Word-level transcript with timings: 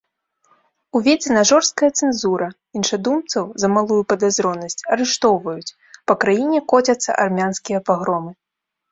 Уведзена 0.99 1.41
жорсткая 1.49 1.89
цэнзура, 1.99 2.45
іншадумцаў 2.79 3.43
за 3.63 3.67
малую 3.75 3.97
падазронасць 4.13 4.85
арыштоўваюць, 4.95 5.75
па 6.13 6.15
краіне 6.23 6.59
коцяцца 6.73 7.09
армянскія 7.25 7.79
пагромы. 7.91 8.31